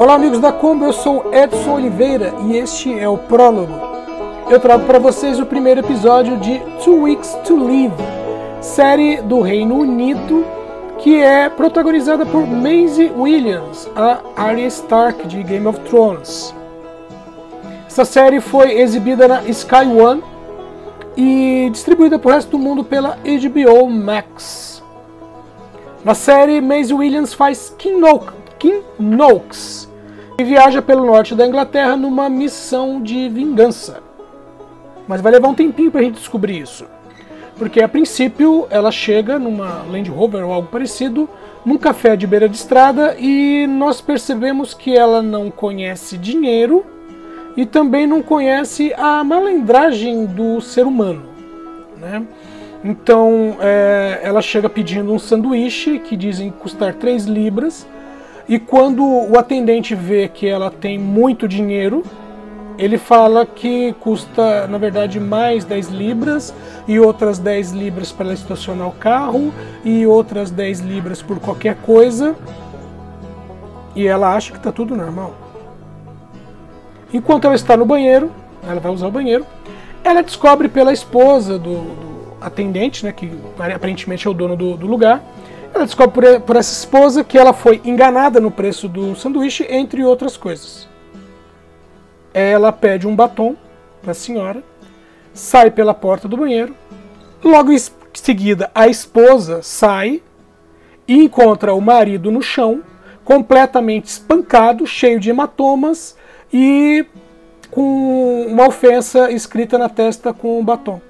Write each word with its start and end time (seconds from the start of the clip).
Olá, 0.00 0.14
amigos 0.14 0.38
da 0.40 0.50
Combo, 0.50 0.86
eu 0.86 0.94
sou 0.94 1.30
Edson 1.30 1.74
Oliveira 1.74 2.32
e 2.46 2.56
este 2.56 2.98
é 2.98 3.06
o 3.06 3.18
Prólogo. 3.18 3.74
Eu 4.48 4.58
trago 4.58 4.86
para 4.86 4.98
vocês 4.98 5.38
o 5.38 5.44
primeiro 5.44 5.80
episódio 5.80 6.38
de 6.38 6.58
Two 6.82 7.02
Weeks 7.02 7.34
to 7.44 7.54
Live, 7.54 7.92
série 8.62 9.20
do 9.20 9.42
Reino 9.42 9.76
Unido 9.76 10.42
que 11.00 11.20
é 11.20 11.50
protagonizada 11.50 12.24
por 12.24 12.46
Maisie 12.46 13.12
Williams, 13.14 13.90
a 13.94 14.20
Arya 14.34 14.68
Stark 14.68 15.28
de 15.28 15.42
Game 15.42 15.66
of 15.66 15.78
Thrones. 15.80 16.54
Essa 17.86 18.06
série 18.06 18.40
foi 18.40 18.80
exibida 18.80 19.28
na 19.28 19.42
Sky 19.48 19.84
One 19.84 20.24
e 21.14 21.68
distribuída 21.70 22.18
para 22.18 22.30
o 22.30 22.34
resto 22.34 22.52
do 22.52 22.58
mundo 22.58 22.82
pela 22.82 23.18
HBO 23.18 23.86
Max. 23.90 24.82
Na 26.02 26.14
série, 26.14 26.62
Maisie 26.62 26.94
Williams 26.94 27.34
faz 27.34 27.74
King, 27.76 28.00
Noakes, 28.98 29.89
e 30.40 30.44
viaja 30.44 30.80
pelo 30.80 31.04
norte 31.04 31.34
da 31.34 31.46
Inglaterra 31.46 31.96
numa 31.96 32.30
missão 32.30 33.02
de 33.02 33.28
vingança. 33.28 34.02
Mas 35.06 35.20
vai 35.20 35.32
levar 35.32 35.48
um 35.48 35.54
tempinho 35.54 35.90
para 35.90 36.00
a 36.00 36.04
gente 36.04 36.14
descobrir 36.14 36.58
isso. 36.58 36.86
Porque 37.58 37.82
a 37.82 37.88
princípio 37.88 38.66
ela 38.70 38.90
chega 38.90 39.38
numa 39.38 39.82
Land 39.82 40.08
Rover 40.10 40.42
ou 40.42 40.50
algo 40.50 40.68
parecido, 40.68 41.28
num 41.62 41.76
café 41.76 42.16
de 42.16 42.26
beira 42.26 42.48
de 42.48 42.56
estrada 42.56 43.16
e 43.18 43.66
nós 43.66 44.00
percebemos 44.00 44.72
que 44.72 44.96
ela 44.96 45.20
não 45.20 45.50
conhece 45.50 46.16
dinheiro 46.16 46.86
e 47.54 47.66
também 47.66 48.06
não 48.06 48.22
conhece 48.22 48.94
a 48.96 49.22
malandragem 49.22 50.24
do 50.24 50.58
ser 50.62 50.86
humano. 50.86 51.24
Né? 51.98 52.22
Então 52.82 53.58
é, 53.60 54.20
ela 54.22 54.40
chega 54.40 54.70
pedindo 54.70 55.12
um 55.12 55.18
sanduíche 55.18 55.98
que 55.98 56.16
dizem 56.16 56.50
custar 56.50 56.94
3 56.94 57.26
libras 57.26 57.86
e 58.50 58.58
quando 58.58 59.04
o 59.04 59.38
atendente 59.38 59.94
vê 59.94 60.26
que 60.26 60.44
ela 60.44 60.72
tem 60.72 60.98
muito 60.98 61.46
dinheiro, 61.46 62.02
ele 62.76 62.98
fala 62.98 63.46
que 63.46 63.92
custa, 64.00 64.66
na 64.66 64.76
verdade, 64.76 65.20
mais 65.20 65.64
10 65.64 65.88
libras 65.90 66.52
e 66.88 66.98
outras 66.98 67.38
10 67.38 67.70
libras 67.70 68.10
para 68.10 68.32
estacionar 68.32 68.88
o 68.88 68.92
carro 68.92 69.54
e 69.84 70.04
outras 70.04 70.50
10 70.50 70.80
libras 70.80 71.22
por 71.22 71.38
qualquer 71.38 71.76
coisa. 71.76 72.34
E 73.94 74.04
ela 74.04 74.34
acha 74.34 74.50
que 74.50 74.58
está 74.58 74.72
tudo 74.72 74.96
normal. 74.96 75.32
Enquanto 77.14 77.44
ela 77.44 77.54
está 77.54 77.76
no 77.76 77.84
banheiro, 77.84 78.32
ela 78.68 78.80
vai 78.80 78.90
usar 78.90 79.06
o 79.06 79.12
banheiro, 79.12 79.46
ela 80.02 80.24
descobre 80.24 80.68
pela 80.68 80.92
esposa 80.92 81.56
do, 81.56 81.74
do 81.74 82.36
atendente, 82.40 83.04
né, 83.04 83.12
que 83.12 83.30
aparentemente 83.72 84.26
é 84.26 84.30
o 84.30 84.34
dono 84.34 84.56
do, 84.56 84.76
do 84.76 84.88
lugar, 84.88 85.22
ela 85.80 85.86
descobre 85.86 86.12
por, 86.12 86.40
por 86.42 86.56
essa 86.56 86.72
esposa 86.72 87.24
que 87.24 87.38
ela 87.38 87.52
foi 87.52 87.80
enganada 87.84 88.38
no 88.38 88.50
preço 88.50 88.86
do 88.86 89.16
sanduíche, 89.16 89.66
entre 89.68 90.04
outras 90.04 90.36
coisas. 90.36 90.86
Ela 92.34 92.70
pede 92.70 93.06
um 93.06 93.16
batom 93.16 93.56
para 94.02 94.12
a 94.12 94.14
senhora, 94.14 94.62
sai 95.32 95.70
pela 95.70 95.94
porta 95.94 96.28
do 96.28 96.36
banheiro, 96.36 96.76
logo 97.42 97.72
em 97.72 97.78
seguida 98.12 98.70
a 98.74 98.88
esposa 98.88 99.62
sai 99.62 100.22
e 101.08 101.24
encontra 101.24 101.72
o 101.72 101.80
marido 101.80 102.30
no 102.30 102.42
chão, 102.42 102.82
completamente 103.24 104.06
espancado, 104.06 104.86
cheio 104.86 105.18
de 105.18 105.30
hematomas 105.30 106.14
e 106.52 107.06
com 107.70 108.46
uma 108.48 108.66
ofensa 108.66 109.30
escrita 109.30 109.78
na 109.78 109.88
testa 109.88 110.32
com 110.32 110.58
um 110.60 110.64
batom. 110.64 111.00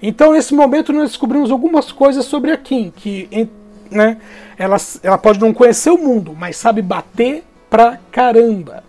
Então, 0.00 0.32
nesse 0.32 0.54
momento, 0.54 0.92
nós 0.92 1.10
descobrimos 1.10 1.50
algumas 1.50 1.90
coisas 1.90 2.24
sobre 2.24 2.50
a 2.50 2.56
Kim, 2.56 2.92
que 2.94 3.48
né, 3.90 4.18
ela, 4.58 4.76
ela 5.02 5.18
pode 5.18 5.40
não 5.40 5.52
conhecer 5.52 5.90
o 5.90 5.98
mundo, 5.98 6.34
mas 6.38 6.56
sabe 6.56 6.82
bater 6.82 7.44
pra 7.70 7.98
caramba. 8.10 8.84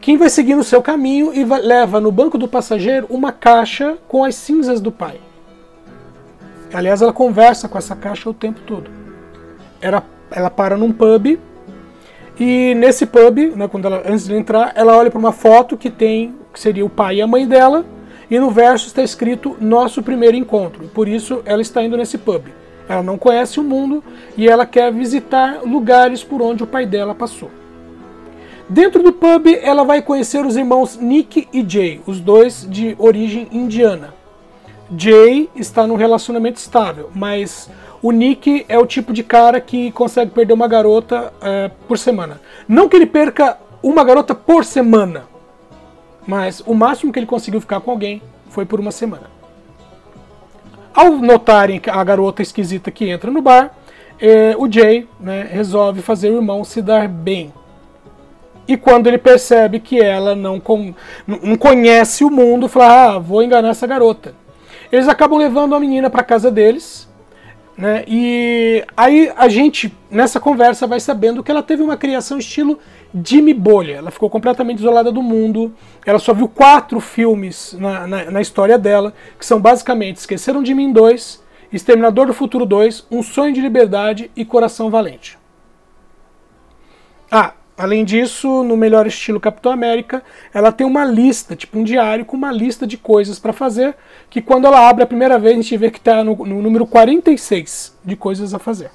Kim 0.00 0.16
vai 0.16 0.28
seguindo 0.28 0.64
seu 0.64 0.82
caminho 0.82 1.32
e 1.32 1.44
vai, 1.44 1.60
leva 1.60 2.00
no 2.00 2.10
banco 2.10 2.36
do 2.36 2.48
passageiro 2.48 3.06
uma 3.08 3.30
caixa 3.30 3.96
com 4.08 4.24
as 4.24 4.34
cinzas 4.34 4.80
do 4.80 4.90
pai. 4.90 5.20
Aliás, 6.72 7.02
ela 7.02 7.12
conversa 7.12 7.68
com 7.68 7.78
essa 7.78 7.94
caixa 7.94 8.28
o 8.28 8.34
tempo 8.34 8.60
todo. 8.66 8.90
Ela, 9.80 10.02
ela 10.30 10.50
para 10.50 10.76
num 10.76 10.92
pub 10.92 11.38
e 12.38 12.74
nesse 12.74 13.06
pub, 13.06 13.52
né, 13.54 13.68
quando 13.68 13.84
ela, 13.84 14.02
antes 14.06 14.26
de 14.26 14.34
entrar, 14.34 14.72
ela 14.74 14.96
olha 14.96 15.10
para 15.10 15.18
uma 15.18 15.32
foto 15.32 15.76
que 15.76 15.90
tem 15.90 16.34
que 16.52 16.60
seria 16.60 16.84
o 16.84 16.90
pai 16.90 17.16
e 17.16 17.22
a 17.22 17.26
mãe 17.26 17.46
dela 17.46 17.84
e 18.32 18.40
no 18.40 18.50
verso 18.50 18.86
está 18.86 19.02
escrito 19.02 19.58
nosso 19.60 20.02
primeiro 20.02 20.34
encontro. 20.34 20.88
Por 20.88 21.06
isso 21.06 21.42
ela 21.44 21.60
está 21.60 21.82
indo 21.82 21.98
nesse 21.98 22.16
pub. 22.16 22.46
Ela 22.88 23.02
não 23.02 23.18
conhece 23.18 23.60
o 23.60 23.62
mundo 23.62 24.02
e 24.38 24.48
ela 24.48 24.64
quer 24.64 24.90
visitar 24.90 25.60
lugares 25.62 26.24
por 26.24 26.40
onde 26.40 26.62
o 26.62 26.66
pai 26.66 26.86
dela 26.86 27.14
passou. 27.14 27.50
Dentro 28.66 29.02
do 29.02 29.12
pub, 29.12 29.48
ela 29.60 29.84
vai 29.84 30.00
conhecer 30.00 30.46
os 30.46 30.56
irmãos 30.56 30.96
Nick 30.96 31.46
e 31.52 31.62
Jay, 31.68 32.00
os 32.06 32.20
dois 32.20 32.66
de 32.70 32.96
origem 32.98 33.48
indiana. 33.52 34.14
Jay 34.96 35.50
está 35.54 35.86
num 35.86 35.96
relacionamento 35.96 36.58
estável, 36.58 37.10
mas 37.14 37.68
o 38.00 38.10
Nick 38.10 38.64
é 38.66 38.78
o 38.78 38.86
tipo 38.86 39.12
de 39.12 39.22
cara 39.22 39.60
que 39.60 39.92
consegue 39.92 40.30
perder 40.30 40.54
uma 40.54 40.66
garota 40.66 41.34
é, 41.42 41.70
por 41.86 41.98
semana. 41.98 42.40
Não 42.66 42.88
que 42.88 42.96
ele 42.96 43.04
perca 43.04 43.58
uma 43.82 44.02
garota 44.02 44.34
por 44.34 44.64
semana, 44.64 45.24
mas 46.26 46.62
o 46.66 46.74
máximo 46.74 47.12
que 47.12 47.18
ele 47.18 47.26
conseguiu 47.26 47.60
ficar 47.60 47.80
com 47.80 47.90
alguém 47.90 48.22
foi 48.48 48.64
por 48.64 48.78
uma 48.78 48.92
semana. 48.92 49.30
Ao 50.94 51.10
notarem 51.12 51.80
a 51.86 52.04
garota 52.04 52.42
esquisita 52.42 52.90
que 52.90 53.08
entra 53.08 53.30
no 53.30 53.40
bar, 53.40 53.74
eh, 54.20 54.54
o 54.58 54.70
Jay 54.70 55.08
né, 55.18 55.48
resolve 55.50 56.02
fazer 56.02 56.30
o 56.30 56.36
irmão 56.36 56.62
se 56.64 56.82
dar 56.82 57.08
bem. 57.08 57.52
E 58.68 58.76
quando 58.76 59.06
ele 59.06 59.18
percebe 59.18 59.80
que 59.80 60.00
ela 60.00 60.36
não, 60.36 60.60
com, 60.60 60.94
não 61.26 61.56
conhece 61.56 62.24
o 62.24 62.30
mundo, 62.30 62.68
fala: 62.68 63.14
Ah, 63.14 63.18
vou 63.18 63.42
enganar 63.42 63.70
essa 63.70 63.86
garota. 63.86 64.34
Eles 64.90 65.08
acabam 65.08 65.38
levando 65.38 65.74
a 65.74 65.80
menina 65.80 66.08
para 66.08 66.22
casa 66.22 66.50
deles. 66.50 67.10
Né, 67.76 68.04
e 68.06 68.84
aí 68.94 69.32
a 69.34 69.48
gente, 69.48 69.92
nessa 70.10 70.38
conversa, 70.38 70.86
vai 70.86 71.00
sabendo 71.00 71.42
que 71.42 71.50
ela 71.50 71.62
teve 71.62 71.82
uma 71.82 71.96
criação 71.96 72.38
estilo 72.38 72.78
Jimmy 73.14 73.52
Bolha. 73.54 73.94
Ela 73.94 74.10
ficou 74.10 74.30
completamente 74.30 74.78
isolada 74.78 75.12
do 75.12 75.22
mundo. 75.22 75.74
Ela 76.04 76.18
só 76.18 76.32
viu 76.32 76.48
quatro 76.48 77.00
filmes 77.00 77.74
na, 77.78 78.06
na, 78.06 78.30
na 78.30 78.40
história 78.40 78.78
dela, 78.78 79.12
que 79.38 79.44
são 79.44 79.60
basicamente 79.60 80.16
Esqueceram 80.16 80.62
de 80.62 80.74
Mim 80.74 80.92
2, 80.92 81.42
Exterminador 81.72 82.26
do 82.26 82.34
Futuro 82.34 82.66
2, 82.66 83.06
Um 83.10 83.22
Sonho 83.22 83.52
de 83.52 83.60
Liberdade 83.60 84.30
e 84.36 84.44
Coração 84.44 84.90
Valente. 84.90 85.38
Ah, 87.30 87.54
além 87.78 88.04
disso, 88.04 88.62
no 88.62 88.76
melhor 88.76 89.06
estilo 89.06 89.40
Capitão 89.40 89.72
América, 89.72 90.22
ela 90.52 90.70
tem 90.70 90.86
uma 90.86 91.04
lista, 91.04 91.56
tipo 91.56 91.78
um 91.78 91.84
diário 91.84 92.24
com 92.24 92.36
uma 92.36 92.52
lista 92.52 92.86
de 92.86 92.98
coisas 92.98 93.38
para 93.38 93.52
fazer, 93.52 93.96
que 94.28 94.42
quando 94.42 94.66
ela 94.66 94.88
abre 94.88 95.02
a 95.02 95.06
primeira 95.06 95.38
vez 95.38 95.54
a 95.54 95.62
gente 95.62 95.76
vê 95.76 95.90
que 95.90 95.98
está 95.98 96.22
no, 96.22 96.36
no 96.36 96.60
número 96.60 96.86
46 96.86 97.98
de 98.04 98.16
coisas 98.16 98.52
a 98.52 98.58
fazer. 98.58 98.90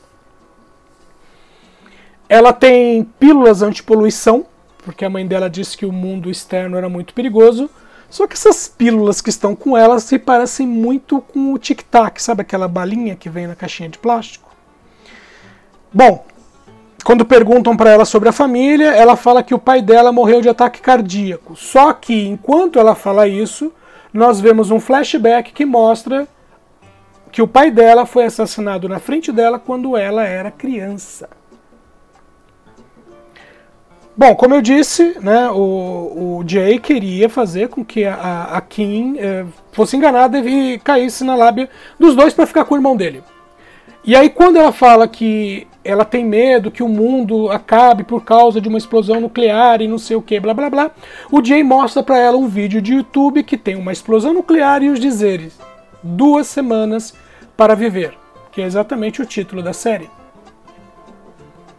Ela 2.29 2.51
tem 2.51 3.03
pílulas 3.19 3.61
antipoluição, 3.61 4.45
porque 4.83 5.05
a 5.05 5.09
mãe 5.09 5.25
dela 5.25 5.49
disse 5.49 5.77
que 5.77 5.85
o 5.85 5.91
mundo 5.91 6.29
externo 6.29 6.77
era 6.77 6.89
muito 6.89 7.13
perigoso. 7.13 7.69
Só 8.09 8.25
que 8.25 8.35
essas 8.35 8.67
pílulas 8.67 9.19
que 9.21 9.29
estão 9.29 9.55
com 9.55 9.77
ela 9.77 9.99
se 9.99 10.17
parecem 10.17 10.65
muito 10.65 11.19
com 11.21 11.53
o 11.53 11.57
tic-tac, 11.57 12.21
sabe 12.21 12.41
aquela 12.41 12.67
balinha 12.67 13.15
que 13.15 13.29
vem 13.29 13.47
na 13.47 13.55
caixinha 13.55 13.89
de 13.89 13.97
plástico? 13.97 14.49
Bom, 15.93 16.25
quando 17.03 17.25
perguntam 17.25 17.75
para 17.75 17.89
ela 17.89 18.05
sobre 18.05 18.29
a 18.29 18.33
família, 18.33 18.91
ela 18.91 19.15
fala 19.15 19.43
que 19.43 19.53
o 19.53 19.59
pai 19.59 19.81
dela 19.81 20.11
morreu 20.11 20.41
de 20.41 20.49
ataque 20.49 20.81
cardíaco. 20.81 21.55
Só 21.55 21.93
que 21.93 22.27
enquanto 22.27 22.79
ela 22.79 22.95
fala 22.95 23.27
isso, 23.27 23.73
nós 24.13 24.39
vemos 24.39 24.71
um 24.71 24.79
flashback 24.79 25.53
que 25.53 25.65
mostra 25.65 26.27
que 27.31 27.41
o 27.41 27.47
pai 27.47 27.71
dela 27.71 28.05
foi 28.05 28.25
assassinado 28.25 28.89
na 28.89 28.99
frente 28.99 29.31
dela 29.31 29.59
quando 29.59 29.95
ela 29.95 30.23
era 30.23 30.51
criança. 30.51 31.29
Bom, 34.17 34.33
como 34.33 34.55
eu 34.55 34.63
disse, 34.63 35.15
né, 35.21 35.47
o, 35.51 36.39
o 36.39 36.43
Jay 36.47 36.79
queria 36.79 37.29
fazer 37.29 37.69
com 37.69 37.85
que 37.85 38.03
a, 38.03 38.45
a 38.51 38.61
Kim 38.61 39.15
eh, 39.19 39.45
fosse 39.71 39.95
enganada 39.95 40.39
e 40.39 40.79
caísse 40.79 41.23
na 41.23 41.35
lábia 41.35 41.69
dos 41.99 42.15
dois 42.15 42.33
para 42.33 42.47
ficar 42.47 42.65
com 42.65 42.73
o 42.73 42.77
irmão 42.77 42.95
dele. 42.95 43.21
E 44.03 44.15
aí, 44.15 44.27
quando 44.27 44.57
ela 44.57 44.71
fala 44.71 45.07
que 45.07 45.67
ela 45.83 46.03
tem 46.03 46.25
medo 46.25 46.71
que 46.71 46.81
o 46.81 46.87
mundo 46.87 47.51
acabe 47.51 48.03
por 48.03 48.23
causa 48.23 48.59
de 48.59 48.67
uma 48.67 48.79
explosão 48.79 49.21
nuclear 49.21 49.83
e 49.83 49.87
não 49.87 49.99
sei 49.99 50.17
o 50.17 50.21
que, 50.21 50.39
blá 50.39 50.51
blá 50.51 50.69
blá, 50.71 50.91
o 51.31 51.43
Jay 51.45 51.61
mostra 51.61 52.01
para 52.01 52.17
ela 52.17 52.37
um 52.37 52.47
vídeo 52.47 52.81
de 52.81 52.93
YouTube 52.93 53.43
que 53.43 53.55
tem 53.55 53.75
uma 53.75 53.91
explosão 53.91 54.33
nuclear 54.33 54.81
e 54.81 54.89
os 54.89 54.99
dizeres: 54.99 55.59
Duas 56.01 56.47
semanas 56.47 57.13
para 57.55 57.75
viver, 57.75 58.17
que 58.51 58.63
é 58.63 58.65
exatamente 58.65 59.21
o 59.21 59.27
título 59.27 59.61
da 59.61 59.73
série. 59.73 60.09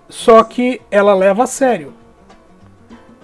Só 0.08 0.44
que 0.44 0.80
ela 0.88 1.14
leva 1.14 1.42
a 1.42 1.46
sério. 1.48 1.98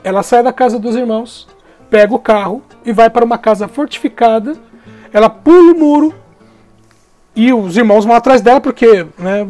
Ela 0.04 0.22
sai 0.22 0.42
da 0.42 0.52
casa 0.52 0.78
dos 0.78 0.94
irmãos, 0.94 1.48
pega 1.88 2.14
o 2.14 2.18
carro 2.18 2.62
e 2.84 2.92
vai 2.92 3.10
para 3.10 3.24
uma 3.24 3.38
casa 3.38 3.66
fortificada. 3.66 4.54
Ela 5.12 5.30
pula 5.30 5.72
o 5.72 5.78
muro 5.78 6.14
e 7.34 7.52
os 7.52 7.76
irmãos 7.76 8.04
vão 8.04 8.14
atrás 8.14 8.42
dela 8.42 8.60
porque 8.60 9.06
né, 9.18 9.48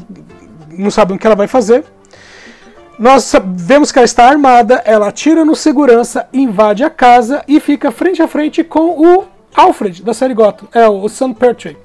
não 0.70 0.90
sabem 0.90 1.16
o 1.16 1.18
que 1.18 1.26
ela 1.26 1.36
vai 1.36 1.48
fazer. 1.48 1.84
Nós 2.96 3.34
vemos 3.56 3.90
que 3.90 3.98
ela 3.98 4.04
está 4.04 4.28
armada, 4.28 4.80
ela 4.84 5.08
atira 5.08 5.44
no 5.44 5.56
segurança, 5.56 6.28
invade 6.32 6.84
a 6.84 6.90
casa 6.90 7.42
e 7.48 7.58
fica 7.58 7.90
frente 7.90 8.22
a 8.22 8.28
frente 8.28 8.62
com 8.62 9.04
o 9.04 9.24
Alfred 9.52 10.02
da 10.02 10.14
série 10.14 10.34
Gotham, 10.34 10.68
é 10.72 10.88
o 10.88 11.08
Sam 11.08 11.32
Pertwee. 11.32 11.76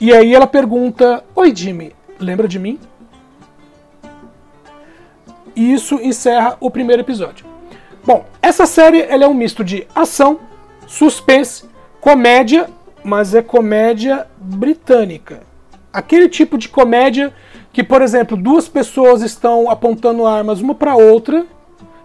E 0.00 0.12
aí 0.12 0.34
ela 0.34 0.46
pergunta: 0.46 1.24
Oi 1.34 1.54
Jimmy, 1.54 1.92
lembra 2.18 2.48
de 2.48 2.58
mim? 2.58 2.78
E 5.58 5.72
isso 5.72 5.96
encerra 5.96 6.56
o 6.60 6.70
primeiro 6.70 7.02
episódio. 7.02 7.44
Bom, 8.06 8.24
essa 8.40 8.64
série 8.64 9.02
ela 9.02 9.24
é 9.24 9.28
um 9.28 9.34
misto 9.34 9.64
de 9.64 9.88
ação, 9.92 10.38
suspense, 10.86 11.64
comédia, 12.00 12.70
mas 13.02 13.34
é 13.34 13.42
comédia 13.42 14.28
britânica. 14.38 15.42
Aquele 15.92 16.28
tipo 16.28 16.56
de 16.56 16.68
comédia 16.68 17.34
que, 17.72 17.82
por 17.82 18.02
exemplo, 18.02 18.36
duas 18.36 18.68
pessoas 18.68 19.20
estão 19.20 19.68
apontando 19.68 20.24
armas 20.24 20.60
uma 20.60 20.76
para 20.76 20.94
outra, 20.94 21.44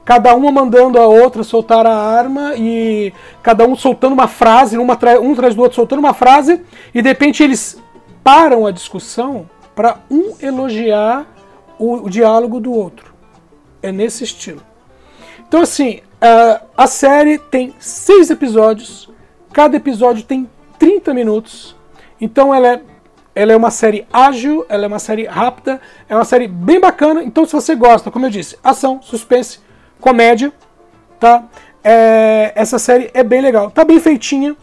cada 0.04 0.34
uma 0.34 0.52
mandando 0.52 1.00
a 1.00 1.06
outra 1.06 1.44
soltar 1.44 1.86
a 1.86 1.96
arma 1.96 2.56
e 2.56 3.14
cada 3.44 3.68
um 3.68 3.76
soltando 3.76 4.14
uma 4.14 4.28
frase, 4.28 4.80
uma 4.80 4.98
um 5.22 5.34
atrás 5.34 5.54
do 5.54 5.62
outro 5.62 5.76
soltando 5.76 6.00
uma 6.00 6.14
frase, 6.16 6.60
e 6.92 7.04
de 7.04 7.08
repente 7.08 7.44
eles 7.44 7.80
param 8.24 8.66
a 8.66 8.72
discussão 8.72 9.48
para 9.76 10.00
um 10.10 10.34
elogiar 10.42 11.28
o, 11.78 12.06
o 12.06 12.10
diálogo 12.10 12.60
do 12.60 12.74
outro. 12.74 13.13
É 13.84 13.92
nesse 13.92 14.24
estilo. 14.24 14.64
Então, 15.48 15.62
assim, 15.62 16.00
a, 16.76 16.88
série 16.88 17.38
tem 17.38 17.76
seis 17.78 18.32
episódios, 18.32 19.10
cada 19.52 19.78
episódio 19.78 20.24
tem 20.24 20.50
30 20.80 21.14
minutos. 21.14 21.76
Então, 22.20 22.56
ela 22.56 22.68
é, 22.70 22.82
ela 23.36 23.54
é 23.54 23.56
uma 23.56 23.70
série 23.70 24.08
ágil, 24.12 24.66
ela 24.70 24.86
é 24.86 24.88
uma 24.88 25.00
série 25.00 25.26
rápida, 25.26 25.82
é 26.08 26.16
uma 26.16 26.26
série 26.26 26.48
bem 26.48 26.80
bacana. 26.80 27.24
Então, 27.24 27.46
se 27.46 27.52
você 27.52 27.76
gosta, 27.76 28.10
como 28.10 28.26
eu 28.26 28.30
disse, 28.30 28.58
ação, 28.64 29.02
suspense, 29.02 29.60
comédia, 30.00 30.52
tá? 31.20 31.44
É, 31.84 32.54
essa 32.56 32.80
série 32.80 33.12
é 33.14 33.24
bem 33.24 33.42
legal, 33.42 33.70
tá 33.70 33.84
bem 33.84 34.00
feitinha. 34.00 34.56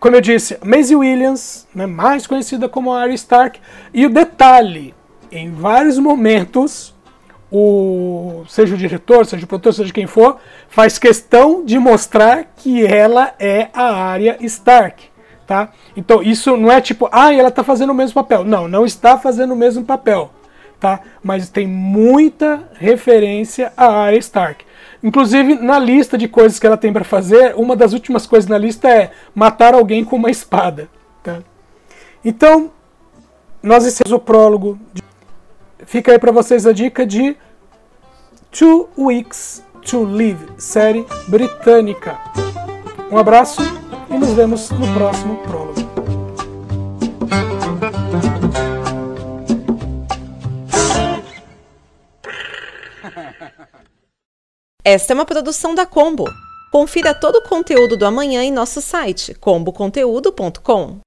Como 0.00 0.16
eu 0.16 0.20
disse, 0.22 0.58
Maisie 0.64 0.96
Williams, 0.96 1.68
né, 1.74 1.84
mais 1.86 2.26
conhecida 2.26 2.68
como 2.68 2.92
Arya 2.92 3.14
Stark, 3.14 3.60
e 3.92 4.06
o 4.06 4.10
detalhe, 4.10 4.94
em 5.30 5.52
vários 5.52 5.98
momentos 5.98 6.94
o 7.50 8.44
seja 8.48 8.74
o 8.74 8.78
diretor, 8.78 9.26
seja 9.26 9.44
o 9.44 9.48
produtor, 9.48 9.74
seja 9.74 9.92
quem 9.92 10.06
for, 10.06 10.38
faz 10.68 10.98
questão 10.98 11.64
de 11.64 11.78
mostrar 11.78 12.44
que 12.56 12.86
ela 12.86 13.34
é 13.38 13.68
a 13.74 13.92
área 13.92 14.36
Stark, 14.40 15.04
tá? 15.46 15.70
Então 15.96 16.22
isso 16.22 16.56
não 16.56 16.70
é 16.70 16.80
tipo, 16.80 17.08
ah, 17.10 17.32
ela 17.32 17.48
está 17.48 17.64
fazendo 17.64 17.90
o 17.90 17.94
mesmo 17.94 18.14
papel. 18.14 18.44
Não, 18.44 18.68
não 18.68 18.84
está 18.84 19.18
fazendo 19.18 19.52
o 19.52 19.56
mesmo 19.56 19.84
papel, 19.84 20.30
tá? 20.78 21.00
Mas 21.22 21.48
tem 21.48 21.66
muita 21.66 22.68
referência 22.74 23.72
à 23.76 23.88
área 23.88 24.18
Stark. 24.18 24.64
Inclusive 25.02 25.54
na 25.56 25.78
lista 25.78 26.16
de 26.16 26.28
coisas 26.28 26.58
que 26.58 26.66
ela 26.66 26.76
tem 26.76 26.92
para 26.92 27.04
fazer, 27.04 27.54
uma 27.56 27.74
das 27.74 27.92
últimas 27.92 28.26
coisas 28.26 28.48
na 28.48 28.58
lista 28.58 28.88
é 28.88 29.10
matar 29.34 29.74
alguém 29.74 30.04
com 30.04 30.16
uma 30.16 30.30
espada, 30.30 30.88
tá? 31.22 31.38
Então 32.24 32.70
nós 33.62 33.84
encerramos 33.86 34.12
o 34.12 34.24
prólogo 34.24 34.78
de 34.92 35.02
Fica 35.86 36.12
aí 36.12 36.18
para 36.18 36.32
vocês 36.32 36.66
a 36.66 36.72
dica 36.72 37.06
de 37.06 37.36
Two 38.50 38.88
Weeks 38.98 39.62
to 39.88 40.04
Live, 40.04 40.46
série 40.58 41.06
britânica. 41.28 42.18
Um 43.10 43.18
abraço 43.18 43.62
e 44.10 44.18
nos 44.18 44.30
vemos 44.30 44.70
no 44.70 44.92
próximo 44.94 45.36
prólogo. 45.38 45.80
Esta 54.84 55.12
é 55.12 55.14
uma 55.14 55.24
produção 55.24 55.74
da 55.74 55.86
Combo. 55.86 56.24
Confira 56.70 57.14
todo 57.14 57.36
o 57.36 57.42
conteúdo 57.42 57.96
do 57.96 58.06
amanhã 58.06 58.44
em 58.44 58.52
nosso 58.52 58.80
site 58.80 59.34
comboconteúdo.com. 59.34 61.00